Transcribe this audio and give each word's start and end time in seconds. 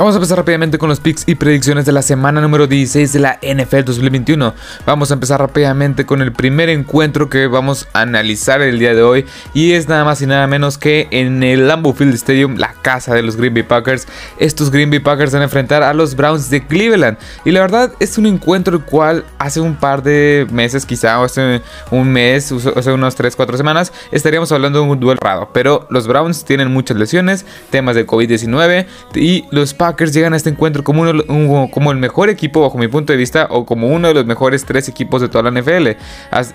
Vamos 0.00 0.14
a 0.14 0.16
empezar 0.16 0.38
rápidamente 0.38 0.78
con 0.78 0.88
los 0.88 0.98
picks 0.98 1.24
y 1.26 1.34
predicciones 1.34 1.84
de 1.84 1.92
la 1.92 2.00
semana 2.00 2.40
número 2.40 2.66
16 2.66 3.12
de 3.12 3.18
la 3.18 3.38
NFL 3.42 3.82
2021. 3.84 4.54
Vamos 4.86 5.10
a 5.10 5.12
empezar 5.12 5.40
rápidamente 5.40 6.06
con 6.06 6.22
el 6.22 6.32
primer 6.32 6.70
encuentro 6.70 7.28
que 7.28 7.46
vamos 7.48 7.86
a 7.92 8.00
analizar 8.00 8.62
el 8.62 8.78
día 8.78 8.94
de 8.94 9.02
hoy 9.02 9.26
y 9.52 9.72
es 9.72 9.90
nada 9.90 10.06
más 10.06 10.22
y 10.22 10.26
nada 10.26 10.46
menos 10.46 10.78
que 10.78 11.06
en 11.10 11.42
el 11.42 11.68
Lambeau 11.68 11.92
Field 11.92 12.14
Stadium, 12.14 12.56
la 12.56 12.72
casa 12.80 13.14
de 13.14 13.20
los 13.20 13.36
Green 13.36 13.52
Bay 13.52 13.62
Packers. 13.62 14.08
Estos 14.38 14.70
Green 14.70 14.88
Bay 14.88 15.00
Packers 15.00 15.32
van 15.32 15.42
a 15.42 15.44
enfrentar 15.44 15.82
a 15.82 15.92
los 15.92 16.16
Browns 16.16 16.48
de 16.48 16.66
Cleveland 16.66 17.18
y 17.44 17.50
la 17.50 17.60
verdad 17.60 17.92
es 18.00 18.16
un 18.16 18.24
encuentro 18.24 18.78
el 18.78 18.82
cual 18.82 19.26
hace 19.38 19.60
un 19.60 19.76
par 19.76 20.02
de 20.02 20.46
meses 20.50 20.86
quizá 20.86 21.20
o 21.20 21.24
hace 21.24 21.60
un 21.90 22.10
mes, 22.10 22.50
o 22.52 22.56
hace 22.74 22.90
unos 22.90 23.16
3, 23.16 23.36
4 23.36 23.54
semanas 23.58 23.92
estaríamos 24.12 24.50
hablando 24.50 24.80
de 24.80 24.88
un 24.88 24.98
duelo 24.98 25.20
raro, 25.20 25.50
pero 25.52 25.86
los 25.90 26.06
Browns 26.06 26.46
tienen 26.46 26.72
muchas 26.72 26.96
lesiones, 26.96 27.44
temas 27.68 27.96
de 27.96 28.06
COVID-19 28.06 28.86
y 29.14 29.44
los 29.50 29.74
Packers 29.74 29.89
Packers 29.90 30.12
llegan 30.12 30.34
a 30.34 30.36
este 30.36 30.50
encuentro 30.50 30.84
como, 30.84 31.68
como 31.70 31.90
el 31.90 31.98
mejor 31.98 32.28
equipo 32.30 32.60
bajo 32.60 32.78
mi 32.78 32.86
punto 32.86 33.12
de 33.12 33.16
vista 33.16 33.48
o 33.50 33.66
como 33.66 33.88
uno 33.88 34.06
de 34.06 34.14
los 34.14 34.24
mejores 34.24 34.64
tres 34.64 34.88
equipos 34.88 35.20
de 35.20 35.28
toda 35.28 35.50
la 35.50 35.60
NFL. 35.60 35.88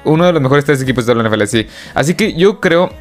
Uno 0.06 0.26
de 0.26 0.34
los 0.34 0.42
mejores 0.42 0.64
tres 0.64 0.82
equipos 0.82 1.06
de 1.06 1.14
toda 1.14 1.22
la 1.22 1.30
NFL, 1.30 1.44
sí. 1.46 1.68
Así 1.94 2.14
que 2.14 2.34
yo 2.34 2.62
creo 2.62 2.92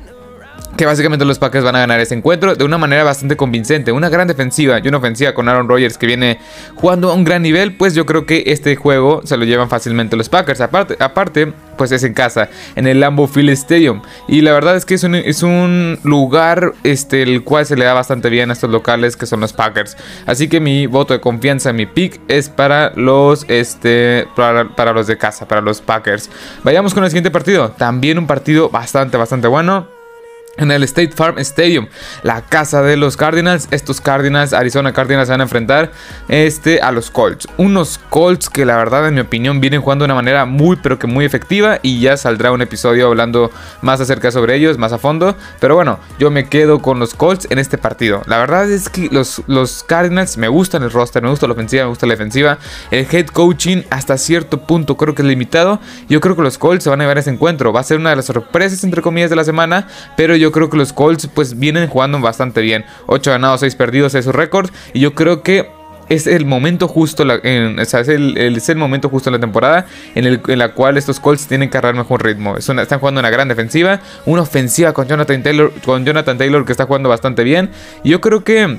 que 0.77 0.87
básicamente 0.87 1.25
los 1.25 1.39
Packers 1.39 1.65
van 1.65 1.77
a 1.77 1.81
ganar 1.81 2.01
este 2.01 2.15
encuentro 2.15 2.57
de 2.57 2.65
una 2.65 2.79
manera 2.79 3.05
bastante 3.05 3.37
convincente. 3.37 3.93
Una 3.93 4.09
gran 4.09 4.27
defensiva 4.27 4.81
y 4.83 4.89
una 4.89 4.99
ofensiva 4.99 5.33
con 5.33 5.49
Aaron 5.49 5.69
Rodgers 5.69 5.99
que 5.99 6.07
viene 6.07 6.39
jugando 6.75 7.11
a 7.11 7.15
un 7.15 7.25
gran 7.25 7.43
nivel, 7.43 7.77
pues 7.77 7.95
yo 7.95 8.07
creo 8.07 8.27
que 8.27 8.45
este 8.47 8.77
juego 8.77 9.23
se 9.25 9.37
lo 9.37 9.45
llevan 9.45 9.69
fácilmente 9.69 10.17
los 10.17 10.29
Packers. 10.29 10.61
Aparte, 10.61 10.97
aparte 10.99 11.53
pues 11.77 11.93
es 11.93 12.05
en 12.05 12.15
casa, 12.15 12.49
en 12.77 12.87
el 12.87 13.01
Lambeau 13.01 13.27
Field 13.27 13.51
Stadium. 13.51 14.03
Y 14.29 14.41
la 14.41 14.53
verdad 14.53 14.77
es 14.77 14.85
que 14.85 14.95
es 14.95 15.05
un, 15.05 15.15
es 15.15 15.43
un 15.43 15.99
lugar 16.03 16.73
este, 16.83 17.23
el 17.23 17.43
cual 17.45 17.67
se 17.67 17.77
le 17.77 17.85
da 17.85 17.95
bastante 17.95 18.31
bien 18.31 18.51
a 18.51 18.53
estos 18.53 18.71
locales 18.71 19.17
que 19.17 19.27
son 19.27 19.41
los 19.41 19.53
Packers. 19.53 19.97
Así 20.27 20.49
que 20.49 20.61
mi 20.61 20.87
voto 20.87 21.15
de 21.15 21.21
confianza, 21.21 21.73
mi 21.73 21.87
pick 21.87 22.21
es 22.29 22.49
para 22.49 22.93
los, 22.97 23.45
este, 23.49 24.27
para, 24.35 24.69
para 24.75 24.93
los 24.93 25.07
de 25.07 25.17
casa, 25.19 25.47
para 25.47 25.61
los 25.61 25.81
Packers. 25.81 26.31
Vayamos 26.63 26.95
con 26.95 27.05
el 27.05 27.11
siguiente 27.11 27.31
partido. 27.31 27.71
También 27.71 28.19
un 28.19 28.27
partido 28.27 28.71
bastante, 28.71 29.17
bastante 29.17 29.49
bueno 29.49 30.04
en 30.57 30.71
el 30.71 30.83
State 30.85 31.13
Farm 31.15 31.39
Stadium, 31.39 31.89
la 32.23 32.43
casa 32.43 32.83
de 32.83 32.97
los 32.97 33.17
Cardinals. 33.17 33.69
Estos 33.71 34.01
Cardinals, 34.01 34.53
Arizona 34.53 34.93
Cardinals, 34.93 35.29
se 35.29 35.33
van 35.33 35.41
a 35.41 35.45
enfrentar 35.45 35.93
este, 36.29 36.81
a 36.81 36.93
los 36.93 37.11
Colts. 37.11 37.49
Unos 37.57 37.99
Colts 38.11 38.49
que 38.49 38.65
la 38.65 38.77
verdad, 38.77 39.09
en 39.09 39.15
mi 39.15 39.21
opinión, 39.21 39.61
vienen 39.61 39.81
jugando 39.81 40.05
de 40.05 40.07
una 40.07 40.15
manera 40.15 40.45
muy, 40.45 40.77
pero 40.77 40.99
que 40.99 41.07
muy 41.07 41.25
efectiva. 41.25 41.79
Y 41.83 42.01
ya 42.01 42.17
saldrá 42.17 42.53
un 42.53 42.63
episodio 42.63 43.09
hablando 43.09 43.51
más 43.83 44.01
acerca 44.01 44.31
sobre 44.31 44.57
ellos, 44.57 44.79
más 44.79 44.93
a 44.93 44.99
fondo. 44.99 45.37
Pero 45.61 45.75
bueno, 45.75 45.99
yo 46.19 46.31
me 46.31 46.49
quedo 46.49 46.81
con 46.81 46.99
los 46.99 47.15
Colts 47.15 47.47
en 47.51 47.59
este 47.59 47.79
partido. 47.79 48.23
La 48.27 48.39
verdad 48.39 48.71
es 48.71 48.89
que 48.89 49.09
los, 49.11 49.43
los 49.47 49.83
Cardinals 49.85 50.37
me 50.37 50.49
gustan 50.49 50.83
el 50.83 50.91
roster, 50.91 51.23
me 51.23 51.31
gusta 51.31 51.47
la 51.47 51.55
ofensiva, 51.55 51.85
me 51.85 51.89
gusta 51.89 52.07
la 52.07 52.13
defensiva. 52.13 52.59
El 52.91 53.07
head 53.11 53.27
coaching 53.27 53.83
hasta 53.91 54.17
cierto 54.19 54.63
punto 54.63 54.97
creo 54.97 55.15
que 55.15 55.23
es 55.23 55.29
limitado. 55.29 55.81
Yo 56.09 56.21
creo 56.21 56.37
que 56.37 56.43
los 56.43 56.59
Colts 56.59 56.85
se 56.85 56.91
van 56.91 57.01
a 57.01 57.05
llevar 57.05 57.19
ese 57.19 57.31
encuentro. 57.31 57.73
Va 57.73 57.81
a 57.81 57.85
ser 57.85 57.99
una 57.99 58.11
de 58.11 58.17
las 58.17 58.27
sorpresas, 58.27 58.85
entre 58.85 59.03
comillas, 59.03 59.31
de 59.31 59.37
la 59.37 59.45
semana. 59.45 59.89
Pero 60.17 60.37
yo 60.37 60.44
yo 60.45 60.53
creo 60.53 60.71
que 60.71 60.77
los 60.77 60.93
Colts 60.93 61.27
pues 61.27 61.59
vienen 61.59 61.89
jugando 61.89 62.21
bastante 62.21 62.61
bien. 62.61 62.85
8 63.07 63.31
ganados, 63.31 63.61
6 63.61 63.75
perdidos 63.77 64.15
es 64.15 64.27
su 64.27 64.33
récord. 64.33 64.71
Y 64.93 65.01
yo 65.01 65.15
creo 65.15 65.43
que 65.43 65.69
es 66.09 66.27
el 66.27 66.45
momento 66.45 66.87
justo, 66.87 67.25
en, 67.43 67.79
o 67.79 67.85
sea, 67.87 68.01
es, 68.01 68.09
el, 68.09 68.37
es, 68.37 68.69
el, 68.69 68.77
momento 68.77 69.09
justo 69.09 69.31
en 69.31 69.35
la 69.35 69.41
temporada 69.41 69.87
en, 70.15 70.27
el, 70.27 70.41
la 70.47 70.73
cual 70.75 70.99
estos 70.99 71.19
Colts 71.19 71.47
tienen 71.47 71.71
que 71.71 71.79
agarrar 71.79 71.95
mejor 71.95 72.23
ritmo. 72.23 72.57
están 72.59 72.99
jugando 72.99 73.21
una 73.21 73.31
gran 73.31 73.49
defensiva, 73.49 74.01
una 74.27 74.43
ofensiva 74.43 74.93
con 74.93 75.09
Jonathan 75.09 75.43
Taylor, 75.43 75.73
con 75.83 76.05
Jonathan 76.05 76.37
Taylor 76.37 76.65
que 76.67 76.73
está 76.73 76.85
jugando 76.85 77.09
bastante 77.09 77.43
bien. 77.43 77.71
Y 78.03 78.11
yo 78.11 78.21
creo 78.21 78.45
que 78.45 78.79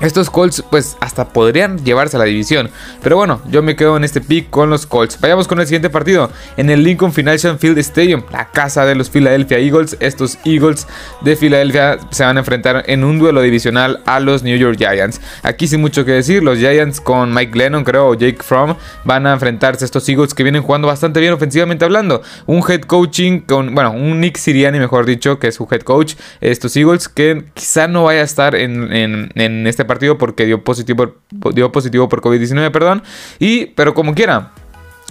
estos 0.00 0.30
Colts 0.30 0.64
pues 0.70 0.96
hasta 1.00 1.28
podrían 1.28 1.84
llevarse 1.84 2.16
a 2.16 2.20
la 2.20 2.26
división. 2.26 2.70
Pero 3.02 3.16
bueno, 3.16 3.40
yo 3.50 3.62
me 3.62 3.76
quedo 3.76 3.96
en 3.96 4.04
este 4.04 4.20
pick 4.20 4.50
con 4.50 4.70
los 4.70 4.86
Colts. 4.86 5.18
Vayamos 5.20 5.48
con 5.48 5.60
el 5.60 5.66
siguiente 5.66 5.90
partido. 5.90 6.30
En 6.56 6.70
el 6.70 6.84
Lincoln 6.84 7.12
Financial 7.12 7.58
Field 7.58 7.78
Stadium, 7.78 8.22
la 8.30 8.50
casa 8.50 8.84
de 8.84 8.94
los 8.94 9.10
Philadelphia 9.10 9.58
Eagles. 9.58 9.96
Estos 10.00 10.38
Eagles 10.44 10.86
de 11.22 11.36
Filadelfia 11.36 11.98
se 12.10 12.24
van 12.24 12.36
a 12.36 12.40
enfrentar 12.40 12.84
en 12.86 13.04
un 13.04 13.18
duelo 13.18 13.42
divisional 13.42 14.00
a 14.06 14.20
los 14.20 14.42
New 14.42 14.56
York 14.56 14.76
Giants. 14.78 15.20
Aquí 15.42 15.66
sin 15.66 15.80
mucho 15.80 16.04
que 16.04 16.12
decir, 16.12 16.42
los 16.42 16.58
Giants 16.58 17.00
con 17.00 17.34
Mike 17.34 17.56
Lennon 17.56 17.84
creo 17.84 18.08
o 18.08 18.14
Jake 18.14 18.42
Fromm 18.42 18.76
van 19.04 19.26
a 19.26 19.32
enfrentarse 19.32 19.84
a 19.84 19.86
estos 19.86 20.08
Eagles 20.08 20.34
que 20.34 20.42
vienen 20.42 20.62
jugando 20.62 20.88
bastante 20.88 21.20
bien 21.20 21.32
ofensivamente 21.32 21.84
hablando. 21.84 22.22
Un 22.46 22.62
head 22.68 22.82
coaching 22.82 23.40
con, 23.40 23.74
bueno, 23.74 23.90
un 23.92 24.20
Nick 24.20 24.36
Siriani 24.36 24.78
mejor 24.78 25.06
dicho, 25.06 25.38
que 25.38 25.48
es 25.48 25.56
su 25.56 25.66
head 25.70 25.82
coach. 25.82 26.14
Estos 26.40 26.76
Eagles 26.76 27.08
que 27.08 27.44
quizá 27.54 27.88
no 27.88 28.04
vaya 28.04 28.20
a 28.20 28.24
estar 28.24 28.54
en, 28.54 28.92
en, 28.92 29.30
en 29.34 29.66
este 29.66 29.84
partido 29.88 30.16
porque 30.16 30.46
dio 30.46 30.62
positivo, 30.62 31.14
dio 31.52 31.72
positivo 31.72 32.08
por 32.08 32.20
COVID-19, 32.20 32.70
perdón. 32.70 33.02
Y, 33.40 33.66
pero 33.66 33.92
como 33.94 34.14
quiera, 34.14 34.52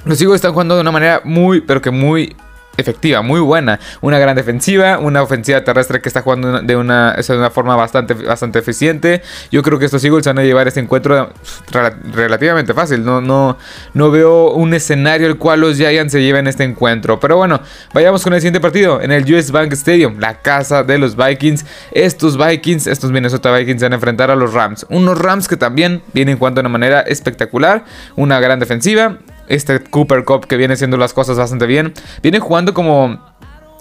los 0.06 0.22
Eagles 0.22 0.36
están 0.38 0.54
jugando 0.54 0.76
de 0.76 0.82
una 0.82 0.92
manera 0.92 1.22
muy, 1.26 1.60
pero 1.60 1.82
que 1.82 1.92
muy 1.92 2.34
efectiva, 2.78 3.22
muy 3.22 3.40
buena. 3.40 3.80
Una 4.02 4.20
gran 4.20 4.36
defensiva, 4.36 5.00
una 5.00 5.22
ofensiva 5.22 5.64
terrestre 5.64 6.02
que 6.02 6.10
está 6.10 6.22
jugando 6.22 6.62
de 6.62 6.76
una, 6.76 7.14
de 7.14 7.38
una 7.38 7.50
forma 7.50 7.76
bastante, 7.76 8.14
bastante 8.14 8.60
eficiente. 8.60 9.22
Yo 9.52 9.62
creo 9.64 9.80
que 9.80 9.86
estos 9.86 10.04
Eagles 10.04 10.26
van 10.26 10.40
a 10.40 10.44
llevar 10.44 10.68
este 10.68 10.80
encuentro 10.80 11.32
relativamente 12.14 12.74
fácil. 12.74 13.04
No, 13.04 13.22
no, 13.22 13.58
no 13.94 14.12
veo 14.12 14.52
un 14.52 14.74
escenario 14.74 15.28
el 15.28 15.38
cual 15.38 15.62
los 15.62 15.78
Giants 15.78 16.12
se 16.12 16.22
lleven 16.22 16.48
este 16.48 16.64
encuentro. 16.64 17.20
Pero 17.20 17.38
bueno, 17.38 17.62
vayamos 17.94 18.24
con 18.24 18.34
el 18.34 18.40
siguiente 18.40 18.60
partido. 18.60 19.02
En 19.02 19.12
el 19.12 19.32
US 19.34 19.52
Bank 19.52 19.74
Stadium, 19.74 20.20
la 20.20 20.42
casa 20.42 20.84
de 20.84 20.98
los 20.98 21.16
Vikings. 21.16 21.66
Estos 21.92 22.38
Vikings, 22.38 22.88
estos 22.88 23.12
Minnesota 23.12 23.56
Vikings 23.56 23.82
van 23.82 23.94
a 23.94 23.96
enfrentar 23.96 24.32
a 24.32 24.36
los 24.36 24.54
Rams. 24.54 24.86
Unos 24.90 25.18
Rams 25.18 25.48
que 25.48 25.58
también 25.58 26.02
vienen 26.14 26.38
jugando 26.38 26.60
de 26.60 26.68
una 26.68 26.70
manera 26.70 27.02
espectacular. 27.02 27.86
Una 28.16 28.40
gran 28.40 28.60
defensiva 28.60 29.18
este 29.48 29.80
Cooper 29.80 30.24
Cup 30.24 30.48
que 30.48 30.58
viene 30.58 30.74
haciendo 30.76 30.98
las 30.98 31.14
cosas 31.14 31.38
bastante 31.38 31.66
bien. 31.66 31.94
Viene 32.22 32.40
jugando 32.40 32.74
como 32.74 33.37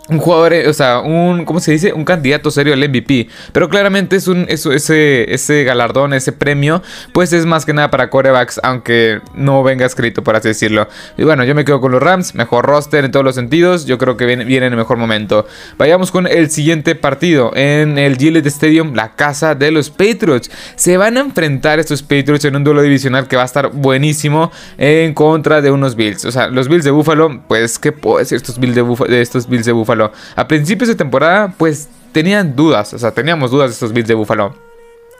un 0.08 0.18
jugador, 0.18 0.54
o 0.68 0.72
sea, 0.72 1.00
un, 1.00 1.44
¿cómo 1.44 1.60
se 1.60 1.72
dice? 1.72 1.92
Un 1.92 2.04
candidato 2.04 2.50
serio 2.50 2.74
al 2.74 2.88
MVP. 2.88 3.28
Pero 3.52 3.68
claramente 3.68 4.16
es 4.16 4.28
un, 4.28 4.46
eso, 4.48 4.72
ese, 4.72 5.32
ese 5.32 5.64
galardón, 5.64 6.12
ese 6.12 6.32
premio, 6.32 6.82
pues 7.12 7.32
es 7.32 7.46
más 7.46 7.64
que 7.64 7.72
nada 7.72 7.90
para 7.90 8.08
corebacks, 8.08 8.60
aunque 8.62 9.20
no 9.34 9.62
venga 9.62 9.84
escrito, 9.84 10.22
por 10.22 10.36
así 10.36 10.48
decirlo. 10.48 10.88
Y 11.16 11.24
bueno, 11.24 11.44
yo 11.44 11.54
me 11.54 11.64
quedo 11.64 11.80
con 11.80 11.92
los 11.92 12.02
Rams, 12.02 12.34
mejor 12.34 12.66
roster 12.66 13.04
en 13.04 13.10
todos 13.10 13.24
los 13.24 13.34
sentidos, 13.34 13.86
yo 13.86 13.98
creo 13.98 14.16
que 14.16 14.26
viene, 14.26 14.44
en 14.56 14.62
el 14.62 14.76
mejor 14.76 14.96
momento. 14.96 15.46
Vayamos 15.76 16.10
con 16.10 16.26
el 16.26 16.50
siguiente 16.50 16.94
partido, 16.94 17.50
en 17.54 17.98
el 17.98 18.16
Gillette 18.16 18.46
Stadium, 18.46 18.94
la 18.94 19.14
casa 19.14 19.54
de 19.54 19.70
los 19.70 19.90
Patriots. 19.90 20.50
Se 20.76 20.96
van 20.96 21.16
a 21.16 21.20
enfrentar 21.20 21.78
estos 21.80 22.02
Patriots 22.02 22.44
en 22.44 22.56
un 22.56 22.64
duelo 22.64 22.82
divisional 22.82 23.26
que 23.26 23.36
va 23.36 23.42
a 23.42 23.46
estar 23.46 23.70
buenísimo 23.72 24.52
en 24.78 25.14
contra 25.14 25.60
de 25.60 25.70
unos 25.70 25.96
Bills. 25.96 26.24
O 26.24 26.30
sea, 26.30 26.48
los 26.48 26.68
Bills 26.68 26.84
de 26.84 26.90
Buffalo, 26.90 27.42
pues, 27.48 27.78
¿qué 27.78 27.92
puedo 27.92 28.18
decir 28.18 28.36
estos 28.36 28.58
Bills 28.58 28.74
de, 28.74 28.84
de 29.08 29.20
estos 29.20 29.48
Bills 29.48 29.66
de 29.66 29.72
Buffalo? 29.72 29.95
A 30.34 30.48
principios 30.48 30.88
de 30.88 30.94
temporada, 30.94 31.54
pues 31.56 31.88
tenían 32.12 32.56
dudas, 32.56 32.94
o 32.94 32.98
sea, 32.98 33.10
teníamos 33.10 33.50
dudas 33.50 33.70
de 33.70 33.74
estos 33.74 33.92
Bills 33.92 34.08
de 34.08 34.14
Buffalo. 34.14 34.54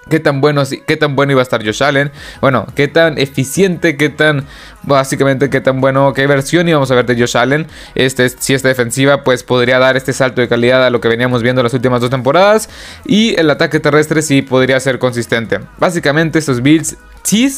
¿Qué 0.09 0.21
tan, 0.21 0.41
bueno, 0.41 0.63
qué 0.87 0.97
tan 0.97 1.17
bueno 1.17 1.33
iba 1.33 1.41
a 1.41 1.43
estar 1.43 1.65
Josh 1.65 1.83
Allen? 1.83 2.13
Bueno, 2.41 2.67
qué 2.77 2.87
tan 2.87 3.19
eficiente, 3.19 3.97
qué 3.97 4.09
tan, 4.09 4.45
básicamente, 4.85 5.51
qué 5.51 5.61
tan 5.61 5.81
bueno, 5.81 6.13
qué 6.15 6.29
versión 6.29 6.69
íbamos 6.69 6.93
a 6.93 6.95
ver 6.95 7.07
de 7.07 7.19
Josh 7.19 7.37
Allen. 7.37 7.67
Este, 7.97 8.29
si 8.29 8.55
esta 8.55 8.69
defensiva, 8.69 9.25
pues 9.25 9.43
podría 9.43 9.81
dar 9.81 9.97
este 9.97 10.13
salto 10.13 10.41
de 10.41 10.49
calidad 10.49 10.87
a 10.87 10.91
lo 10.91 11.01
que 11.01 11.09
veníamos 11.09 11.43
viendo 11.43 11.61
las 11.61 11.75
últimas 11.75 12.01
dos 12.01 12.11
temporadas. 12.11 12.69
Y 13.05 13.35
el 13.39 13.51
ataque 13.51 13.81
terrestre 13.81 14.23
sí 14.23 14.43
podría 14.43 14.79
ser 14.79 15.01
consistente. 15.01 15.59
Básicamente, 15.79 16.39
estos 16.39 16.63
Bills 16.63 16.97
sí 17.25 17.53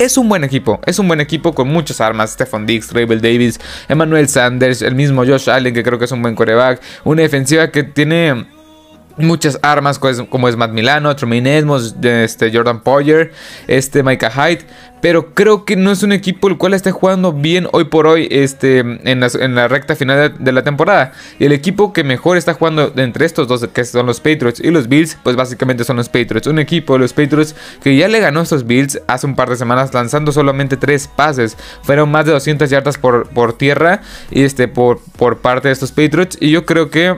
es 0.00 0.16
un 0.16 0.28
buen 0.30 0.42
equipo, 0.44 0.80
es 0.86 0.98
un 0.98 1.06
buen 1.06 1.20
equipo 1.20 1.54
con 1.54 1.68
muchas 1.68 2.00
armas. 2.00 2.30
Stephon 2.30 2.64
Diggs, 2.66 2.90
Rabel 2.92 3.20
Davis, 3.20 3.60
Emmanuel 3.86 4.28
Sanders, 4.28 4.80
el 4.80 4.94
mismo 4.94 5.26
Josh 5.26 5.50
Allen, 5.50 5.74
que 5.74 5.82
creo 5.82 5.98
que 5.98 6.06
es 6.06 6.12
un 6.12 6.22
buen 6.22 6.34
coreback. 6.34 6.80
Una 7.04 7.20
defensiva 7.20 7.70
que 7.70 7.84
tiene 7.84 8.46
muchas 9.22 9.58
armas 9.62 9.98
como 9.98 10.48
es 10.48 10.56
Matt 10.56 10.72
Milano, 10.72 11.14
Trumaine 11.16 11.58
Edmonds, 11.58 11.94
este 12.02 12.50
Jordan 12.52 12.80
Poyer, 12.80 13.32
este 13.66 14.02
Micah 14.02 14.30
Hyde, 14.30 14.64
pero 15.00 15.34
creo 15.34 15.64
que 15.64 15.76
no 15.76 15.90
es 15.90 16.02
un 16.02 16.12
equipo 16.12 16.48
el 16.48 16.56
cual 16.56 16.74
esté 16.74 16.90
jugando 16.90 17.32
bien 17.32 17.66
hoy 17.72 17.84
por 17.84 18.06
hoy 18.06 18.28
este, 18.30 18.80
en, 18.80 19.20
la, 19.54 19.68
recta 19.68 19.96
final 19.96 20.34
de, 20.38 20.52
la 20.52 20.62
temporada. 20.62 21.12
Y 21.38 21.46
el 21.46 21.52
equipo 21.52 21.92
que 21.92 22.04
mejor 22.04 22.36
está 22.36 22.54
jugando 22.54 22.92
entre 22.96 23.24
estos 23.24 23.48
dos, 23.48 23.66
que 23.72 23.84
son 23.84 24.06
los 24.06 24.20
Patriots 24.20 24.60
y 24.60 24.70
los 24.70 24.88
Bills, 24.88 25.16
pues 25.22 25.36
básicamente 25.36 25.84
son 25.84 25.96
los 25.96 26.08
Patriots. 26.08 26.46
Un 26.46 26.58
equipo 26.58 26.94
de 26.94 27.00
los 27.00 27.12
Patriots 27.12 27.54
que 27.82 27.96
ya 27.96 28.08
le 28.08 28.20
ganó 28.20 28.40
a 28.40 28.42
estos 28.42 28.66
Bills 28.66 29.00
hace 29.06 29.26
un 29.26 29.34
par 29.34 29.48
de 29.48 29.56
semanas 29.56 29.92
lanzando 29.94 30.32
solamente 30.32 30.76
tres 30.76 31.08
pases. 31.08 31.56
Fueron 31.82 32.10
más 32.10 32.26
de 32.26 32.32
200 32.32 32.68
yardas 32.68 32.98
por, 32.98 33.28
por 33.30 33.54
tierra 33.56 34.02
y 34.30 34.42
este, 34.42 34.68
por, 34.68 35.00
por 35.16 35.38
parte 35.38 35.68
de 35.68 35.72
estos 35.72 35.92
Patriots. 35.92 36.36
Y 36.40 36.50
yo 36.50 36.66
creo 36.66 36.90
que 36.90 37.16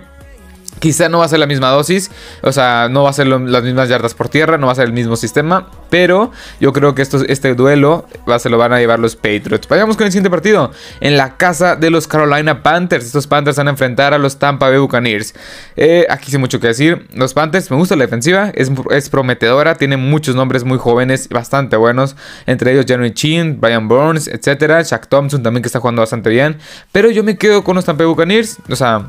Quizá 0.83 1.09
no 1.09 1.21
va 1.21 1.27
a 1.27 1.29
ser 1.29 1.39
la 1.39 1.47
misma 1.47 1.69
dosis, 1.69 2.11
o 2.43 2.51
sea, 2.51 2.89
no 2.91 3.05
va 3.05 3.11
a 3.11 3.13
ser 3.13 3.29
las 3.29 3.63
mismas 3.63 3.89
yardas 3.89 4.15
por 4.15 4.29
tierra, 4.29 4.59
no 4.59 4.67
va 4.67 4.73
a 4.73 4.75
ser 4.75 4.87
el 4.87 4.93
mismo 4.93 5.15
sistema, 5.15 5.71
pero 5.91 6.33
yo 6.59 6.73
creo 6.73 6.97
que 6.97 7.03
esto, 7.03 7.19
este 7.29 7.55
duelo 7.55 8.05
va, 8.29 8.41
se 8.41 8.51
lo 8.51 8.59
van 8.59 8.73
a 8.73 8.81
llevar 8.81 8.99
los 8.99 9.15
Patriots. 9.15 9.69
Vayamos 9.69 9.97
con 9.97 10.07
el 10.07 10.13
siguiente 10.13 10.29
partido, 10.29 10.73
en 10.99 11.17
la 11.17 11.37
casa 11.37 11.77
de 11.77 11.89
los 11.91 12.09
Carolina 12.09 12.65
Panthers. 12.65 13.07
Estos 13.07 13.29
Panthers 13.29 13.59
van 13.59 13.69
a 13.69 13.71
enfrentar 13.71 14.13
a 14.13 14.19
los 14.19 14.41
Tampa 14.41 14.71
Bay 14.71 14.79
Buccaneers. 14.79 15.35
Eh, 15.77 16.05
aquí 16.11 16.33
sí 16.33 16.37
mucho 16.37 16.59
que 16.59 16.67
decir, 16.67 17.07
los 17.15 17.33
Panthers, 17.33 17.71
me 17.71 17.77
gusta 17.77 17.95
la 17.95 18.03
defensiva, 18.03 18.51
es, 18.53 18.69
es 18.91 19.09
prometedora, 19.09 19.77
tiene 19.77 19.97
muchos 19.97 20.35
nombres 20.35 20.65
muy 20.65 20.79
jóvenes, 20.79 21.29
bastante 21.29 21.77
buenos, 21.77 22.17
entre 22.47 22.73
ellos 22.73 22.87
Jeremy 22.89 23.13
Chin, 23.13 23.61
Brian 23.61 23.87
Burns, 23.87 24.27
etcétera, 24.27 24.83
Shaq 24.83 25.07
Thompson 25.07 25.45
también 25.45 25.63
que 25.63 25.69
está 25.69 25.79
jugando 25.79 26.03
bastante 26.03 26.29
bien, 26.29 26.59
pero 26.91 27.09
yo 27.09 27.23
me 27.23 27.39
quedo 27.39 27.63
con 27.63 27.77
los 27.77 27.85
Tampa 27.85 28.03
Bay 28.03 28.09
Buccaneers, 28.09 28.59
o 28.69 28.75
sea 28.75 29.07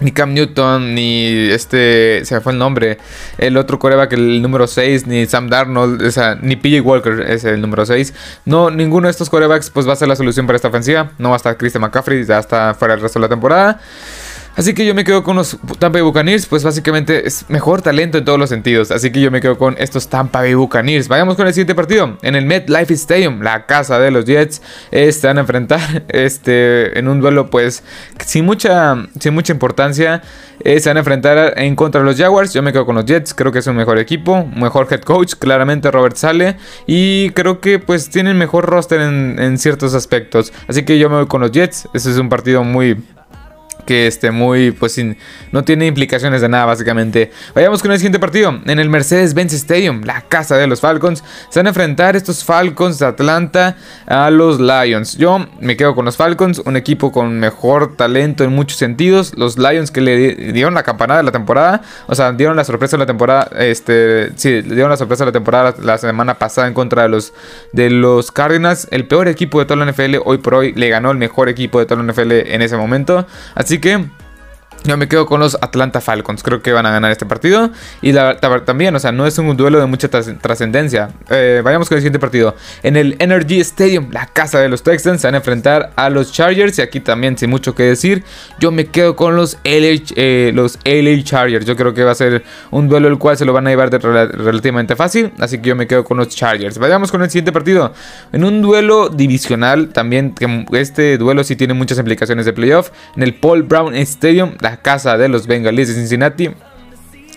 ni 0.00 0.12
Cam 0.12 0.34
Newton, 0.34 0.94
ni 0.94 1.26
este, 1.50 2.24
se 2.24 2.34
me 2.34 2.40
fue 2.40 2.52
el 2.52 2.58
nombre, 2.58 2.98
el 3.38 3.56
otro 3.56 3.78
coreback, 3.78 4.12
el 4.14 4.42
número 4.42 4.66
6, 4.66 5.06
ni 5.06 5.26
Sam 5.26 5.48
Darnold, 5.48 6.02
o 6.02 6.10
sea, 6.10 6.36
ni 6.40 6.56
PJ 6.56 6.80
Walker 6.80 7.20
es 7.28 7.44
el 7.44 7.60
número 7.60 7.86
6. 7.86 8.12
No, 8.44 8.70
ninguno 8.70 9.06
de 9.06 9.12
estos 9.12 9.30
corebacks 9.30 9.70
pues 9.70 9.88
va 9.88 9.92
a 9.92 9.96
ser 9.96 10.08
la 10.08 10.16
solución 10.16 10.46
para 10.46 10.56
esta 10.56 10.68
ofensiva. 10.68 11.12
No 11.18 11.30
va 11.30 11.36
a 11.36 11.38
estar 11.38 11.56
Christian 11.56 11.82
McCaffrey, 11.82 12.24
ya 12.24 12.38
está 12.38 12.74
fuera 12.74 12.94
el 12.94 13.00
resto 13.00 13.18
de 13.18 13.22
la 13.24 13.28
temporada. 13.28 13.80
Así 14.54 14.74
que 14.74 14.84
yo 14.84 14.94
me 14.94 15.04
quedo 15.04 15.22
con 15.22 15.36
los 15.36 15.58
Tampa 15.78 15.98
Bay 15.98 16.02
Buccaneers, 16.02 16.46
pues 16.46 16.62
básicamente 16.62 17.26
es 17.26 17.48
mejor 17.48 17.80
talento 17.80 18.18
en 18.18 18.24
todos 18.24 18.38
los 18.38 18.50
sentidos. 18.50 18.90
Así 18.90 19.10
que 19.10 19.20
yo 19.20 19.30
me 19.30 19.40
quedo 19.40 19.56
con 19.56 19.76
estos 19.78 20.08
Tampa 20.08 20.40
Bay 20.40 20.54
Buccaneers. 20.54 21.08
Vayamos 21.08 21.36
con 21.36 21.46
el 21.46 21.54
siguiente 21.54 21.74
partido. 21.74 22.18
En 22.20 22.36
el 22.36 22.44
MetLife 22.44 22.92
Stadium, 22.92 23.40
la 23.40 23.64
casa 23.64 23.98
de 23.98 24.10
los 24.10 24.26
Jets, 24.26 24.60
se 24.90 25.26
van 25.26 25.38
a 25.38 25.40
enfrentar 25.40 26.04
este, 26.08 26.98
en 26.98 27.08
un 27.08 27.20
duelo 27.20 27.48
pues 27.48 27.82
sin 28.26 28.44
mucha, 28.44 29.08
sin 29.18 29.32
mucha 29.32 29.52
importancia. 29.54 30.22
Eh, 30.64 30.78
se 30.80 30.90
van 30.90 30.98
a 30.98 31.00
enfrentar 31.00 31.54
en 31.56 31.74
contra 31.74 32.02
de 32.02 32.06
los 32.06 32.16
Jaguars. 32.16 32.52
Yo 32.52 32.62
me 32.62 32.72
quedo 32.72 32.84
con 32.84 32.94
los 32.94 33.06
Jets, 33.06 33.34
creo 33.34 33.52
que 33.52 33.60
es 33.60 33.66
un 33.66 33.76
mejor 33.76 33.98
equipo, 33.98 34.44
mejor 34.44 34.86
head 34.90 35.00
coach, 35.00 35.34
claramente 35.38 35.90
Robert 35.90 36.16
Sale. 36.16 36.56
Y 36.86 37.30
creo 37.30 37.60
que 37.60 37.78
pues 37.78 38.10
tienen 38.10 38.36
mejor 38.36 38.66
roster 38.66 39.00
en, 39.00 39.38
en 39.38 39.58
ciertos 39.58 39.94
aspectos. 39.94 40.52
Así 40.68 40.84
que 40.84 40.98
yo 40.98 41.08
me 41.08 41.16
voy 41.16 41.26
con 41.26 41.40
los 41.40 41.52
Jets. 41.52 41.88
Este 41.94 42.10
es 42.10 42.18
un 42.18 42.28
partido 42.28 42.64
muy 42.64 43.02
que 43.86 44.06
esté 44.06 44.30
muy, 44.30 44.70
pues 44.70 44.92
sin, 44.92 45.16
no 45.50 45.64
tiene 45.64 45.86
implicaciones 45.86 46.40
de 46.40 46.48
nada 46.48 46.66
básicamente. 46.66 47.30
Vayamos 47.54 47.82
con 47.82 47.92
el 47.92 47.98
siguiente 47.98 48.18
partido. 48.18 48.58
En 48.64 48.78
el 48.78 48.88
Mercedes-Benz 48.88 49.52
Stadium, 49.52 50.02
la 50.04 50.22
casa 50.22 50.56
de 50.56 50.66
los 50.66 50.80
Falcons, 50.80 51.22
se 51.48 51.58
van 51.58 51.66
a 51.66 51.70
enfrentar 51.70 52.16
estos 52.16 52.44
Falcons 52.44 52.98
de 52.98 53.06
Atlanta 53.06 53.76
a 54.06 54.30
los 54.30 54.60
Lions. 54.60 55.16
Yo 55.16 55.46
me 55.60 55.76
quedo 55.76 55.94
con 55.94 56.04
los 56.04 56.16
Falcons, 56.16 56.60
un 56.64 56.76
equipo 56.76 57.12
con 57.12 57.38
mejor 57.38 57.96
talento 57.96 58.44
en 58.44 58.52
muchos 58.52 58.78
sentidos. 58.78 59.32
Los 59.36 59.58
Lions 59.58 59.90
que 59.90 60.00
le 60.00 60.34
dieron 60.52 60.74
la 60.74 60.82
campanada 60.82 61.18
de 61.20 61.24
la 61.24 61.32
temporada, 61.32 61.82
o 62.06 62.14
sea, 62.14 62.32
dieron 62.32 62.56
la 62.56 62.64
sorpresa 62.64 62.96
de 62.96 63.00
la 63.00 63.06
temporada, 63.06 63.48
este, 63.58 64.32
sí, 64.36 64.62
dieron 64.62 64.90
la 64.90 64.96
sorpresa 64.96 65.24
de 65.24 65.28
la 65.28 65.32
temporada 65.32 65.74
la, 65.82 65.98
semana 65.98 66.38
pasada 66.38 66.66
en 66.66 66.74
contra 66.74 67.02
de 67.02 67.08
los, 67.08 67.32
de 67.72 67.90
los 67.90 68.32
Cardinals. 68.32 68.88
El 68.90 69.06
peor 69.06 69.28
equipo 69.28 69.58
de 69.58 69.66
toda 69.66 69.84
la 69.84 69.90
NFL 69.90 70.16
hoy 70.24 70.38
por 70.38 70.54
hoy 70.54 70.72
le 70.72 70.88
ganó 70.88 71.10
el 71.10 71.18
mejor 71.18 71.48
equipo 71.48 71.78
de 71.78 71.86
toda 71.86 72.02
la 72.02 72.12
NFL 72.12 72.32
en 72.32 72.62
ese 72.62 72.76
momento. 72.76 73.26
Así 73.54 73.78
que 73.82 74.21
yo 74.84 74.96
me 74.96 75.08
quedo 75.08 75.26
con 75.26 75.40
los 75.40 75.56
Atlanta 75.60 76.00
Falcons. 76.00 76.42
Creo 76.42 76.62
que 76.62 76.72
van 76.72 76.86
a 76.86 76.90
ganar 76.90 77.12
este 77.12 77.26
partido. 77.26 77.70
Y 78.00 78.12
la, 78.12 78.38
también, 78.64 78.94
o 78.94 78.98
sea, 78.98 79.12
no 79.12 79.26
es 79.26 79.38
un 79.38 79.56
duelo 79.56 79.78
de 79.78 79.86
mucha 79.86 80.08
trascendencia. 80.08 81.10
Eh, 81.30 81.60
vayamos 81.64 81.88
con 81.88 81.96
el 81.96 82.02
siguiente 82.02 82.18
partido. 82.18 82.56
En 82.82 82.96
el 82.96 83.16
Energy 83.18 83.60
Stadium, 83.60 84.10
la 84.10 84.26
casa 84.26 84.58
de 84.58 84.68
los 84.68 84.82
Texans, 84.82 85.20
se 85.20 85.26
van 85.26 85.34
a 85.34 85.38
enfrentar 85.38 85.92
a 85.96 86.10
los 86.10 86.32
Chargers. 86.32 86.78
Y 86.78 86.82
aquí 86.82 87.00
también, 87.00 87.38
sin 87.38 87.50
mucho 87.50 87.74
que 87.74 87.84
decir, 87.84 88.24
yo 88.58 88.72
me 88.72 88.86
quedo 88.86 89.14
con 89.14 89.36
los 89.36 89.58
LA, 89.64 90.02
eh, 90.16 90.50
los 90.54 90.78
LA 90.84 91.22
Chargers. 91.22 91.64
Yo 91.64 91.76
creo 91.76 91.94
que 91.94 92.02
va 92.02 92.10
a 92.10 92.16
ser 92.16 92.42
un 92.70 92.88
duelo 92.88 93.08
el 93.08 93.18
cual 93.18 93.36
se 93.36 93.44
lo 93.44 93.52
van 93.52 93.66
a 93.68 93.70
llevar 93.70 93.90
relativamente 93.90 94.96
fácil. 94.96 95.32
Así 95.38 95.58
que 95.58 95.68
yo 95.68 95.76
me 95.76 95.86
quedo 95.86 96.04
con 96.04 96.16
los 96.16 96.28
Chargers. 96.28 96.78
Vayamos 96.78 97.12
con 97.12 97.22
el 97.22 97.30
siguiente 97.30 97.52
partido. 97.52 97.92
En 98.32 98.44
un 98.44 98.60
duelo 98.62 99.08
divisional, 99.08 99.90
también 99.90 100.34
este 100.72 101.18
duelo 101.18 101.44
sí 101.44 101.54
tiene 101.54 101.74
muchas 101.74 101.98
implicaciones 101.98 102.46
de 102.46 102.52
playoff. 102.52 102.90
En 103.16 103.22
el 103.22 103.34
Paul 103.34 103.62
Brown 103.62 103.94
Stadium, 103.94 104.54
la 104.60 104.71
casa 104.78 105.16
de 105.16 105.28
los 105.28 105.46
Bengalíes 105.46 105.88
de 105.88 105.94
Cincinnati. 105.94 106.50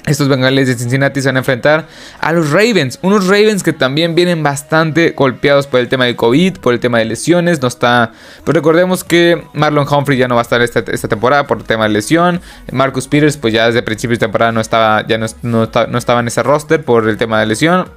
Estos 0.06 0.28
bengalíes 0.28 0.68
de 0.68 0.76
Cincinnati 0.76 1.20
se 1.20 1.30
van 1.30 1.38
a 1.38 1.40
enfrentar 1.40 1.88
a 2.20 2.32
los 2.32 2.52
Ravens. 2.52 3.00
Unos 3.02 3.26
Ravens 3.26 3.64
que 3.64 3.74
también 3.74 4.14
vienen 4.14 4.44
bastante 4.44 5.12
golpeados 5.18 5.66
por 5.66 5.80
el 5.80 5.90
tema 5.90 6.06
de 6.06 6.16
COVID, 6.16 6.58
por 6.58 6.76
el 6.76 6.80
tema 6.80 7.00
de 7.00 7.06
lesiones. 7.06 7.60
No 7.60 7.68
está. 7.68 8.12
Pero 8.44 8.60
recordemos 8.60 9.04
que 9.04 9.44
Marlon 9.54 9.88
Humphrey 9.92 10.20
ya 10.20 10.28
no 10.28 10.36
va 10.36 10.42
a 10.42 10.44
estar 10.44 10.62
esta, 10.62 10.84
temporada 10.84 11.48
por 11.48 11.58
el 11.58 11.64
tema 11.64 11.86
de 11.86 11.90
lesión. 11.90 12.40
Marcus 12.72 13.08
Peters, 13.08 13.38
pues 13.38 13.52
ya 13.52 13.66
desde 13.66 13.82
principios 13.82 14.20
de 14.20 14.26
temporada 14.26 14.52
no 14.52 14.62
estaba. 14.62 15.08
Ya 15.08 15.18
no 15.18 15.64
estaba 15.64 16.20
en 16.20 16.28
ese 16.28 16.44
roster 16.44 16.84
por 16.84 17.10
el 17.10 17.18
tema 17.18 17.40
de 17.40 17.48
lesión. 17.48 17.90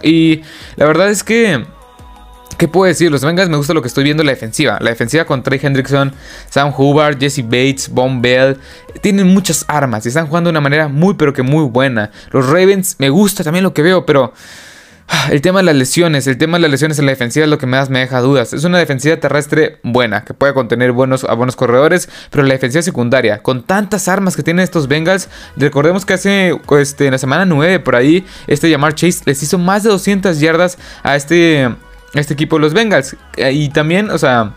Y 0.00 0.42
la 0.76 0.86
verdad 0.86 1.10
es 1.10 1.24
que. 1.24 1.64
¿Qué 2.62 2.68
puedo 2.68 2.86
decir? 2.86 3.10
Los 3.10 3.24
Bengals 3.24 3.50
me 3.50 3.56
gusta 3.56 3.74
lo 3.74 3.82
que 3.82 3.88
estoy 3.88 4.04
viendo 4.04 4.22
en 4.22 4.28
la 4.28 4.34
defensiva. 4.34 4.78
La 4.80 4.90
defensiva 4.90 5.24
con 5.24 5.42
Trey 5.42 5.58
Hendrickson, 5.60 6.12
Sam 6.48 6.72
Hubbard, 6.78 7.18
Jesse 7.18 7.42
Bates, 7.42 7.88
Von 7.88 8.22
Bell. 8.22 8.56
Tienen 9.00 9.26
muchas 9.26 9.64
armas 9.66 10.06
y 10.06 10.10
están 10.10 10.28
jugando 10.28 10.46
de 10.46 10.52
una 10.52 10.60
manera 10.60 10.86
muy 10.86 11.14
pero 11.14 11.32
que 11.32 11.42
muy 11.42 11.64
buena. 11.64 12.12
Los 12.30 12.46
Ravens 12.46 12.94
me 13.00 13.10
gusta 13.10 13.42
también 13.42 13.64
lo 13.64 13.74
que 13.74 13.82
veo, 13.82 14.06
pero... 14.06 14.32
Ah, 15.08 15.30
el 15.32 15.40
tema 15.40 15.58
de 15.58 15.64
las 15.64 15.74
lesiones, 15.74 16.28
el 16.28 16.38
tema 16.38 16.56
de 16.56 16.62
las 16.62 16.70
lesiones 16.70 17.00
en 17.00 17.06
la 17.06 17.10
defensiva 17.10 17.44
es 17.44 17.50
lo 17.50 17.58
que 17.58 17.66
más 17.66 17.90
me 17.90 17.98
deja 17.98 18.20
dudas. 18.20 18.52
Es 18.52 18.62
una 18.62 18.78
defensiva 18.78 19.16
terrestre 19.16 19.80
buena, 19.82 20.24
que 20.24 20.32
puede 20.32 20.54
contener 20.54 20.92
buenos, 20.92 21.24
a 21.24 21.34
buenos 21.34 21.56
corredores, 21.56 22.08
pero 22.30 22.44
la 22.44 22.54
defensiva 22.54 22.82
secundaria, 22.82 23.42
con 23.42 23.64
tantas 23.64 24.06
armas 24.06 24.36
que 24.36 24.44
tienen 24.44 24.62
estos 24.62 24.86
Bengals, 24.86 25.28
recordemos 25.56 26.06
que 26.06 26.14
hace 26.14 26.56
este, 26.78 27.06
en 27.06 27.10
la 27.10 27.18
semana 27.18 27.44
9 27.44 27.80
por 27.80 27.96
ahí, 27.96 28.24
este 28.46 28.70
Yamar 28.70 28.94
Chase 28.94 29.22
les 29.26 29.42
hizo 29.42 29.58
más 29.58 29.82
de 29.82 29.88
200 29.90 30.38
yardas 30.38 30.78
a 31.02 31.16
este 31.16 31.68
este 32.14 32.34
equipo 32.34 32.56
de 32.56 32.62
los 32.62 32.74
Bengals. 32.74 33.16
Eh, 33.36 33.52
y 33.52 33.68
también, 33.68 34.10
o 34.10 34.18
sea, 34.18 34.52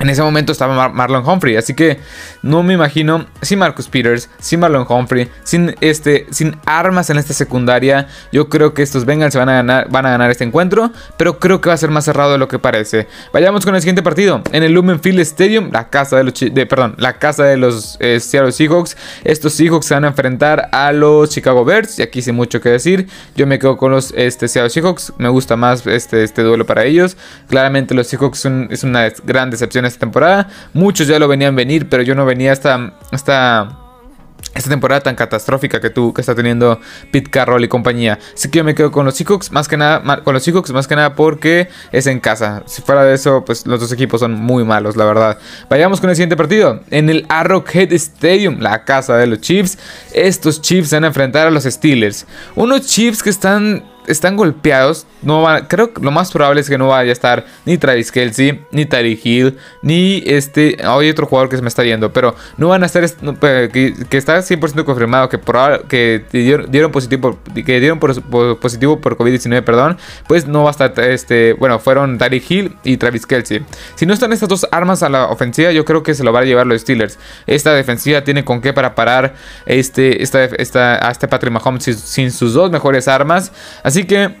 en 0.00 0.10
ese 0.10 0.22
momento 0.22 0.52
estaba 0.52 0.88
Marlon 0.88 1.26
Humphrey, 1.26 1.56
así 1.56 1.74
que 1.74 2.00
no 2.42 2.62
me 2.62 2.74
imagino 2.74 3.26
sin 3.42 3.58
Marcus 3.58 3.88
Peters, 3.88 4.28
sin 4.38 4.60
Marlon 4.60 4.86
Humphrey, 4.88 5.30
sin 5.44 5.74
este, 5.80 6.26
sin 6.30 6.56
armas 6.66 7.10
en 7.10 7.18
esta 7.18 7.32
secundaria. 7.32 8.08
Yo 8.32 8.48
creo 8.48 8.74
que 8.74 8.82
estos 8.82 9.04
Bengals 9.04 9.36
van 9.36 9.48
a 9.48 9.54
ganar, 9.54 9.88
van 9.90 10.06
a 10.06 10.10
ganar 10.10 10.30
este 10.30 10.44
encuentro, 10.44 10.90
pero 11.16 11.38
creo 11.38 11.60
que 11.60 11.68
va 11.68 11.74
a 11.74 11.78
ser 11.78 11.90
más 11.90 12.04
cerrado 12.04 12.32
de 12.32 12.38
lo 12.38 12.48
que 12.48 12.58
parece. 12.58 13.06
Vayamos 13.32 13.64
con 13.64 13.74
el 13.74 13.80
siguiente 13.80 14.02
partido 14.02 14.42
en 14.52 14.62
el 14.62 14.72
Lumen 14.72 15.00
Field 15.00 15.20
Stadium, 15.20 15.70
la 15.72 15.88
casa 15.90 16.16
de 16.16 16.24
los, 16.24 16.34
perdón, 16.68 16.94
la 16.98 17.18
casa 17.18 17.44
de 17.44 17.56
los 17.56 17.96
eh, 18.00 18.20
Seattle 18.20 18.52
Seahawks. 18.52 18.96
Estos 19.24 19.54
Seahawks 19.54 19.86
se 19.86 19.94
van 19.94 20.04
a 20.04 20.08
enfrentar 20.08 20.68
a 20.72 20.92
los 20.92 21.30
Chicago 21.30 21.64
Bears 21.64 21.98
y 21.98 22.02
aquí 22.02 22.20
sin 22.20 22.34
mucho 22.34 22.60
que 22.60 22.68
decir. 22.68 23.08
Yo 23.36 23.46
me 23.46 23.58
quedo 23.58 23.76
con 23.76 23.92
los 23.92 24.12
este, 24.16 24.48
Seattle 24.48 24.70
Seahawks, 24.70 25.12
me 25.18 25.28
gusta 25.28 25.56
más 25.56 25.86
este, 25.86 26.24
este 26.24 26.42
duelo 26.42 26.66
para 26.66 26.84
ellos. 26.84 27.16
Claramente 27.48 27.94
los 27.94 28.08
Seahawks 28.08 28.38
son, 28.38 28.68
es 28.70 28.82
una 28.82 29.08
gran 29.24 29.50
decepción 29.50 29.83
esta 29.86 30.00
temporada. 30.00 30.48
Muchos 30.72 31.06
ya 31.06 31.18
lo 31.18 31.28
venían 31.28 31.54
venir, 31.56 31.88
pero 31.88 32.02
yo 32.02 32.14
no 32.14 32.24
venía 32.24 32.52
hasta, 32.52 32.94
esta 33.12 33.84
esta 34.54 34.70
temporada 34.70 35.00
tan 35.00 35.16
catastrófica 35.16 35.80
que 35.80 35.90
tú 35.90 36.12
que 36.12 36.20
está 36.20 36.34
teniendo 36.34 36.80
Pete 37.10 37.30
Carroll 37.30 37.64
y 37.64 37.68
compañía. 37.68 38.18
Así 38.34 38.50
que 38.50 38.58
yo 38.58 38.64
me 38.64 38.74
quedo 38.74 38.92
con 38.92 39.04
los 39.04 39.16
Seahawks 39.16 39.50
más 39.50 39.68
que 39.68 39.76
nada 39.76 40.22
con 40.22 40.34
los 40.34 40.42
Seahawks 40.42 40.70
más 40.72 40.86
que 40.86 40.96
nada 40.96 41.14
porque 41.14 41.68
es 41.92 42.06
en 42.06 42.20
casa. 42.20 42.62
Si 42.66 42.82
fuera 42.82 43.04
de 43.04 43.14
eso, 43.14 43.44
pues 43.44 43.66
los 43.66 43.80
dos 43.80 43.90
equipos 43.92 44.20
son 44.20 44.34
muy 44.34 44.64
malos, 44.64 44.96
la 44.96 45.04
verdad. 45.04 45.38
Vayamos 45.68 46.00
con 46.00 46.10
el 46.10 46.16
siguiente 46.16 46.36
partido. 46.36 46.80
En 46.90 47.10
el 47.10 47.26
Arrowhead 47.28 47.92
Stadium, 47.92 48.60
la 48.60 48.84
casa 48.84 49.16
de 49.16 49.26
los 49.26 49.40
Chiefs, 49.40 49.78
estos 50.12 50.60
Chiefs 50.60 50.92
van 50.92 51.04
a 51.04 51.08
enfrentar 51.08 51.46
a 51.46 51.50
los 51.50 51.64
Steelers. 51.64 52.26
Unos 52.54 52.86
Chiefs 52.86 53.22
que 53.22 53.30
están 53.30 53.82
están 54.06 54.36
golpeados. 54.36 55.06
No 55.22 55.46
creo 55.68 55.92
que 55.92 56.02
lo 56.02 56.10
más 56.10 56.30
probable 56.32 56.60
es 56.60 56.68
que 56.68 56.78
no 56.78 56.88
vaya 56.88 57.10
a 57.10 57.12
estar 57.12 57.46
ni 57.64 57.78
Travis 57.78 58.12
Kelsey, 58.12 58.64
ni 58.70 58.86
Tari 58.86 59.18
Hill, 59.22 59.58
ni 59.82 60.22
este. 60.26 60.76
Hay 60.84 61.10
otro 61.10 61.26
jugador 61.26 61.48
que 61.48 61.56
se 61.56 61.62
me 61.62 61.68
está 61.68 61.84
yendo, 61.84 62.12
pero 62.12 62.34
no 62.56 62.68
van 62.68 62.82
a 62.82 62.86
estar. 62.86 63.04
Que, 63.04 63.94
está 64.10 64.38
100% 64.38 64.84
confirmado 64.84 65.28
que, 65.28 65.38
que 65.88 66.24
dieron, 66.32 66.92
positivo, 66.92 67.38
que 67.54 67.80
dieron 67.80 67.98
positivo 67.98 69.00
por 69.00 69.16
COVID-19, 69.16 69.62
perdón. 69.62 69.98
Pues 70.26 70.46
no 70.46 70.62
va 70.62 70.70
a 70.70 70.72
estar. 70.72 70.98
Este, 71.00 71.54
bueno, 71.54 71.78
fueron 71.78 72.18
Tari 72.18 72.42
Hill 72.46 72.76
y 72.84 72.96
Travis 72.96 73.26
Kelsey. 73.26 73.64
Si 73.94 74.06
no 74.06 74.14
están 74.14 74.32
estas 74.32 74.48
dos 74.48 74.66
armas 74.70 75.02
a 75.02 75.08
la 75.08 75.26
ofensiva, 75.26 75.72
yo 75.72 75.84
creo 75.84 76.02
que 76.02 76.14
se 76.14 76.24
lo 76.24 76.32
van 76.32 76.44
a 76.44 76.46
llevar 76.46 76.66
los 76.66 76.80
Steelers. 76.80 77.18
Esta 77.46 77.72
defensiva 77.72 78.22
tiene 78.22 78.44
con 78.44 78.60
qué 78.60 78.72
para 78.72 78.94
parar 78.94 79.34
este, 79.66 80.22
esta, 80.22 80.44
esta, 80.44 81.06
a 81.06 81.10
este 81.10 81.28
Patrick 81.28 81.52
Mahomes 81.52 81.84
sin, 81.84 81.94
sin 81.96 82.30
sus 82.30 82.54
dos 82.54 82.70
mejores 82.70 83.08
armas. 83.08 83.52
Así 83.82 83.93
Así 83.94 84.06
que 84.06 84.34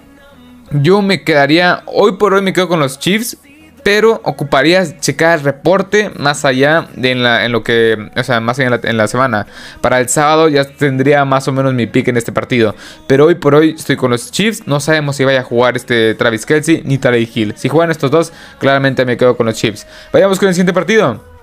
yo 0.72 1.00
me 1.00 1.22
quedaría, 1.22 1.84
hoy 1.86 2.16
por 2.16 2.34
hoy 2.34 2.42
me 2.42 2.52
quedo 2.52 2.66
con 2.66 2.80
los 2.80 2.98
Chiefs, 2.98 3.36
pero 3.84 4.20
ocuparía 4.24 4.98
checar 4.98 5.38
el 5.38 5.44
reporte 5.44 6.10
más 6.16 6.44
allá 6.44 6.88
de 6.96 7.12
en, 7.12 7.22
la, 7.22 7.46
lo 7.48 7.62
que, 7.62 8.10
o 8.16 8.24
sea, 8.24 8.40
más 8.40 8.58
allá 8.58 8.80
en 8.82 8.96
la, 8.96 9.06
semana. 9.06 9.46
Para 9.80 10.00
el 10.00 10.08
sábado 10.08 10.48
ya 10.48 10.64
tendría 10.64 11.24
más 11.24 11.46
o 11.46 11.52
menos 11.52 11.72
mi 11.72 11.86
pick 11.86 12.08
en 12.08 12.16
este 12.16 12.32
partido. 12.32 12.74
Pero 13.06 13.26
hoy 13.26 13.36
por 13.36 13.54
hoy 13.54 13.76
estoy 13.78 13.94
con 13.94 14.10
los 14.10 14.32
Chiefs. 14.32 14.66
No 14.66 14.80
sabemos 14.80 15.14
si 15.14 15.24
vaya 15.24 15.42
a 15.42 15.44
jugar 15.44 15.76
este 15.76 16.16
Travis 16.16 16.44
Kelsey 16.46 16.82
ni 16.84 16.98
Tarek 16.98 17.36
Hill. 17.36 17.54
Si 17.56 17.68
juegan 17.68 17.92
estos 17.92 18.10
dos, 18.10 18.32
claramente 18.58 19.04
me 19.04 19.16
quedo 19.16 19.36
con 19.36 19.46
los 19.46 19.54
Chiefs. 19.54 19.86
Vayamos 20.12 20.40
con 20.40 20.48
el 20.48 20.54
siguiente 20.54 20.72
partido. 20.72 21.33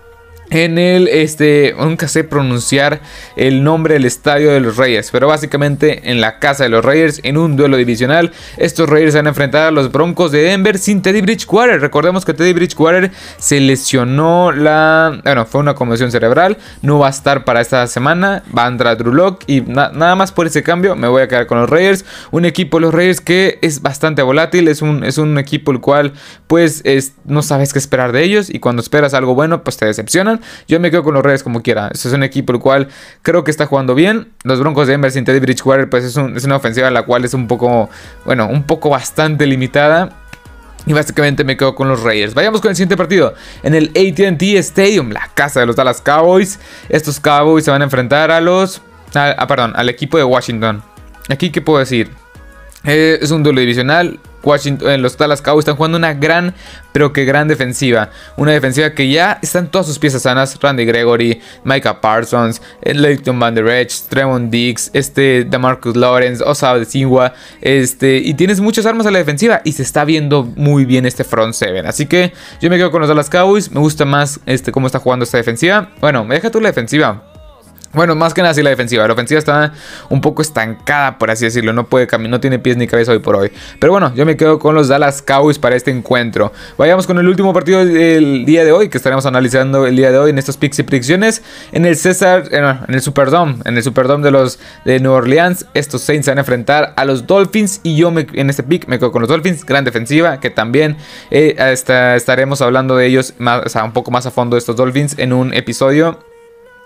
En 0.51 0.77
el, 0.77 1.08
este, 1.08 1.74
nunca 1.79 2.10
sé 2.10 2.25
pronunciar 2.25 3.00
el 3.38 3.63
nombre 3.63 3.96
del 3.96 4.05
estadio 4.05 4.51
de 4.51 4.60
los 4.60 4.75
Reyes, 4.75 5.10
pero 5.12 5.27
básicamente 5.27 6.12
en 6.12 6.20
la 6.20 6.39
casa 6.39 6.63
de 6.63 6.70
los 6.70 6.84
Reyes, 6.84 7.22
en 7.24 7.38
un 7.38 7.55
duelo 7.55 7.77
divisional, 7.77 8.31
estos 8.58 8.89
Reyes 8.89 9.15
van 9.15 9.27
a 9.27 9.29
enfrentar 9.29 9.67
a 9.67 9.72
los 9.72 9.91
Broncos 9.91 10.31
de 10.34 10.41
Denver 10.41 10.77
sin 10.77 11.01
Teddy 11.01 11.22
Bridgewater. 11.22 11.79
Recordemos 11.79 12.25
que 12.25 12.34
Teddy 12.34 12.51
Bridgewater 12.51 13.12
se 13.38 13.62
lesionó 13.62 14.51
la, 14.51 15.22
bueno, 15.24 15.46
fue 15.46 15.62
una 15.62 15.74
conmoción 15.74 16.12
cerebral, 16.12 16.58
no 16.81 17.00
va 17.00 17.08
a 17.08 17.12
estar 17.12 17.46
para 17.46 17.62
esta 17.62 17.88
semana, 17.88 18.43
va 18.55 18.65
a 18.65 18.67
entrar 18.67 18.98
Drew 18.98 19.13
Lock 19.13 19.43
y 19.48 19.62
nada 19.62 20.15
más 20.15 20.34
por 20.34 20.48
ese 20.48 20.63
cambio 20.63 20.98
me 20.98 21.08
voy 21.08 21.22
a 21.22 21.29
quedar 21.29 21.48
con 21.48 21.62
los 21.62 21.70
Reyes, 21.70 22.03
un 22.31 22.43
equipo 22.43 22.77
de 22.77 22.81
los 22.81 22.93
Reyes 22.93 23.22
que 23.22 23.58
es 23.62 23.81
bastante 23.81 24.22
volátil, 24.22 24.67
es 24.67 24.81
un, 24.81 25.05
es 25.05 25.17
un 25.17 25.38
equipo 25.38 25.72
el 25.72 25.79
cual 25.79 26.12
pues 26.48 26.84
no 27.24 27.41
sabes 27.41 27.72
qué 27.72 27.79
esperar 27.79 28.12
de 28.12 28.24
ellos 28.24 28.50
y 28.50 28.60
cuando 28.60 28.81
esperas 28.81 29.13
algo 29.13 29.34
bueno 29.34 29.63
pues 29.63 29.77
te 29.77 29.86
decepcionan. 29.86 30.40
Yo 30.67 30.79
me 30.79 30.91
quedo 30.91 31.03
con 31.03 31.13
los 31.13 31.24
Reyes 31.24 31.43
como 31.43 31.62
quiera. 31.62 31.89
Este 31.91 32.07
es 32.07 32.13
un 32.13 32.24
equipo 32.24 32.53
el 32.53 32.60
cual 32.60 32.88
creo 33.21 33.43
que 33.43 33.51
está 33.51 33.65
jugando 33.65 33.95
bien. 33.95 34.29
Los 34.43 34.60
Broncos 34.60 34.88
de 34.88 34.93
Denver 34.93 35.12
sin 35.12 35.25
Teddy 35.25 35.39
Bridgewater, 35.39 35.89
pues 35.89 36.03
es, 36.03 36.15
una 36.17 36.55
ofensiva 36.55 36.89
la 36.91 37.03
cual 37.03 37.25
es 37.25 37.33
un 37.33 37.48
poco, 37.48 37.89
bueno, 38.25 38.48
un 38.48 38.63
poco 38.63 38.89
bastante 38.89 39.45
limitada. 39.45 40.17
Y 40.86 40.93
básicamente 40.93 41.43
me 41.43 41.57
quedo 41.57 41.75
con 41.75 41.88
los 41.88 42.01
Raiders. 42.01 42.33
Vayamos 42.33 42.60
con 42.60 42.69
el 42.69 42.75
siguiente 42.75 42.98
partido. 42.98 43.36
En 43.62 43.75
el 43.75 43.89
ATT 43.89 44.41
Stadium, 44.60 45.12
la 45.12 45.29
casa 45.33 45.60
de 45.60 45.67
los 45.67 45.75
Dallas 45.75 46.01
Cowboys. 46.01 46.60
Estos 46.89 47.19
Cowboys 47.19 47.65
se 47.65 47.71
van 47.71 47.81
a 47.81 47.83
enfrentar 47.83 48.31
a 48.31 48.41
los... 48.41 48.81
Ah, 49.13 49.45
perdón, 49.48 49.74
al 49.75 49.89
equipo 49.89 50.17
de 50.17 50.24
Washington. 50.24 50.81
Aquí, 51.29 51.51
¿qué 51.51 51.62
puedo 51.62 51.79
decir? 51.79 52.10
Eh, 52.83 53.19
es 53.21 53.29
un 53.29 53.43
duelo 53.43 53.60
divisional. 53.60 54.19
Washington, 54.43 54.89
eh, 54.89 54.98
los 54.98 55.17
Dallas 55.17 55.41
Cowboys 55.41 55.63
están 55.63 55.75
jugando 55.75 55.98
una 55.98 56.13
gran, 56.13 56.53
pero 56.91 57.13
que 57.13 57.25
gran 57.25 57.48
defensiva. 57.48 58.10
Una 58.38 58.51
defensiva 58.51 58.91
que 58.91 59.10
ya 59.10 59.39
están 59.41 59.69
todas 59.69 59.88
sus 59.88 60.00
piezas 60.00 60.24
sanas. 60.24 60.57
Randy 60.62 60.86
Gregory, 60.86 61.41
Micah 61.63 62.01
Parsons, 62.01 62.62
eh, 62.81 62.93
Leighton 62.93 63.39
Van 63.39 63.55
Der 63.55 63.67
Esch, 63.67 64.07
Tremont 64.10 64.51
Diggs, 64.51 64.91
este, 64.93 65.45
DeMarcus 65.45 65.95
Lawrence, 65.95 66.43
Osaba 66.43 66.79
de 66.79 66.86
Singua. 66.86 67.33
Este, 67.62 68.17
y 68.17 68.33
tienes 68.33 68.60
muchas 68.60 68.86
armas 68.86 69.05
a 69.05 69.12
la 69.12 69.19
defensiva. 69.19 69.62
Y 69.63 69.71
se 69.74 69.83
está 69.83 70.05
viendo 70.05 70.43
muy 70.43 70.86
bien 70.86 71.05
este 71.05 71.24
front 71.24 71.53
seven. 71.53 71.86
Así 71.86 72.05
que 72.05 72.33
yo 72.62 72.69
me 72.69 72.77
quedo 72.77 72.91
con 72.91 73.01
los 73.01 73.10
Dallas 73.10 73.29
Cowboys. 73.29 73.71
Me 73.71 73.79
gusta 73.79 74.05
más 74.05 74.39
este, 74.45 74.71
cómo 74.71 74.88
está 74.88 75.00
jugando 75.00 75.24
esta 75.24 75.38
defensiva. 75.38 75.91
Bueno, 76.00 76.24
me 76.25 76.36
deja 76.36 76.51
tú 76.51 76.60
la 76.60 76.69
defensiva. 76.69 77.30
Bueno, 77.93 78.15
más 78.15 78.33
que 78.33 78.41
nada 78.41 78.53
sí 78.53 78.63
la 78.63 78.69
defensiva. 78.69 79.05
La 79.05 79.13
ofensiva 79.13 79.39
está 79.39 79.74
un 80.10 80.21
poco 80.21 80.41
estancada, 80.41 81.17
por 81.17 81.29
así 81.29 81.45
decirlo. 81.45 81.74
No 81.74 81.88
puede 81.88 82.07
caminar, 82.07 82.31
no 82.31 82.39
tiene 82.39 82.60
pies 82.60 82.77
ni 82.77 82.88
cabeza 82.88 83.12
hoy 83.12 83.19
por 83.19 83.36
hoy. 83.36 83.51
Pero 83.79 83.91
bueno, 83.91 84.13
yo 84.15 84.25
me 84.25 84.38
quedo 84.38 84.60
con 84.60 84.75
los 84.75 84.88
Dallas 84.88 85.21
Cowboys 85.21 85.60
para 85.60 85.75
este 85.75 85.91
encuentro. 85.91 86.53
Vayamos 86.77 87.05
con 87.05 87.17
el 87.19 87.27
último 87.27 87.53
partido 87.53 87.86
del 87.86 88.45
día 88.45 88.63
de 88.63 88.71
hoy, 88.71 88.89
que 88.89 88.98
estaremos 88.98 89.25
analizando 89.25 89.86
el 89.86 89.95
día 89.95 90.12
de 90.12 90.17
hoy 90.17 90.29
en 90.29 90.38
estos 90.38 90.57
picks 90.57 90.79
y 90.79 90.83
predicciones. 90.83 91.41
En 91.71 91.86
el 91.86 91.98
César, 91.98 92.45
eh, 92.51 92.75
en 92.88 92.93
el 92.93 93.01
Superdome, 93.01 93.57
en 93.65 93.75
el 93.75 93.83
Superdome 93.83 94.24
de 94.24 94.31
los 94.31 94.60
de 94.86 95.00
New 95.00 95.12
Orleans, 95.12 95.65
estos 95.74 96.01
Saints 96.01 96.27
van 96.27 96.38
a 96.38 96.41
enfrentar 96.41 96.93
a 96.95 97.05
los 97.05 97.27
Dolphins. 97.27 97.81
Y 97.83 97.98
yo 97.98 98.12
me, 98.12 98.27
en 98.33 98.50
este 98.50 98.63
pick 98.63 98.88
me 98.88 99.00
quedo 99.00 99.12
con 99.12 99.21
los 99.21 99.29
Dolphins. 99.29 99.65
Gran 99.65 99.83
defensiva, 99.83 100.39
que 100.39 100.50
también 100.50 100.95
eh, 101.29 101.55
estaremos 102.15 102.62
hablando 102.62 102.95
de 102.95 103.05
ellos 103.05 103.33
más, 103.38 103.75
un 103.75 103.91
poco 103.91 104.12
más 104.12 104.25
a 104.25 104.31
fondo 104.31 104.55
de 104.55 104.60
estos 104.60 104.75
Dolphins 104.75 105.15
en 105.17 105.33
un 105.33 105.53
episodio 105.53 106.30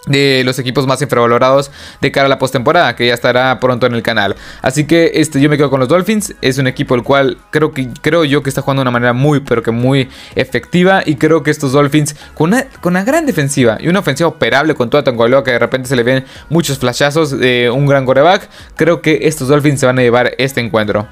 de 0.07 0.43
los 0.45 0.59
equipos 0.59 0.87
más 0.87 1.01
infravalorados 1.01 1.71
de 2.01 2.11
cara 2.11 2.27
a 2.27 2.29
la 2.29 2.39
postemporada, 2.39 2.95
que 2.95 3.07
ya 3.07 3.13
estará 3.13 3.59
pronto 3.59 3.85
en 3.85 3.93
el 3.93 4.03
canal. 4.03 4.35
Así 4.61 4.85
que 4.85 5.11
este, 5.15 5.41
yo 5.41 5.49
me 5.49 5.57
quedo 5.57 5.69
con 5.69 5.79
los 5.79 5.89
Dolphins. 5.89 6.35
Es 6.41 6.57
un 6.57 6.67
equipo 6.67 6.95
el 6.95 7.03
cual 7.03 7.37
creo, 7.51 7.71
que, 7.71 7.89
creo 8.01 8.23
yo 8.23 8.43
que 8.43 8.49
está 8.49 8.61
jugando 8.61 8.81
de 8.81 8.83
una 8.83 8.91
manera 8.91 9.13
muy, 9.13 9.39
pero 9.39 9.63
que 9.63 9.71
muy 9.71 10.09
efectiva. 10.35 11.01
Y 11.05 11.15
creo 11.15 11.43
que 11.43 11.51
estos 11.51 11.71
Dolphins, 11.71 12.15
con 12.33 12.49
una, 12.53 12.65
con 12.81 12.93
una 12.93 13.03
gran 13.03 13.25
defensiva 13.25 13.77
y 13.79 13.87
una 13.87 13.99
ofensiva 13.99 14.29
operable 14.29 14.75
con 14.75 14.89
toda 14.89 15.03
Tangoaloa, 15.03 15.43
que 15.43 15.51
de 15.51 15.59
repente 15.59 15.89
se 15.89 15.95
le 15.95 16.03
ven 16.03 16.25
muchos 16.49 16.79
flashazos 16.79 17.31
de 17.37 17.69
un 17.69 17.85
gran 17.85 18.05
coreback, 18.05 18.49
creo 18.75 19.01
que 19.01 19.19
estos 19.23 19.47
Dolphins 19.47 19.79
se 19.79 19.85
van 19.85 19.99
a 19.99 20.01
llevar 20.01 20.33
este 20.37 20.61
encuentro. 20.61 21.07